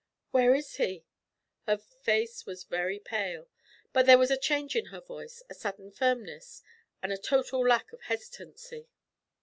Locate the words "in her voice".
4.75-5.43